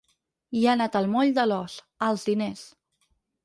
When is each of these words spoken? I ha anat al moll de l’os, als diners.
I 0.61 0.65
ha 0.67 0.71
anat 0.75 0.97
al 1.01 1.11
moll 1.11 1.35
de 1.39 1.45
l’os, 1.51 1.77
als 2.11 2.27
diners. 2.33 2.69